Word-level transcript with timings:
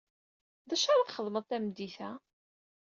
D 0.69 0.71
acu 0.75 0.87
ara 0.91 1.07
txemeḍ 1.07 1.45
tameddit-a? 1.45 2.09